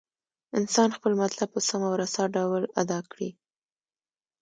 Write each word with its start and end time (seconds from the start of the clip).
انسان 0.59 0.89
خپل 0.97 1.11
مطلب 1.23 1.47
په 1.53 1.59
سم 1.67 1.81
او 1.89 1.93
رسا 2.01 2.23
ډول 2.35 2.63
ادا 2.81 2.99
کړي. 3.11 3.29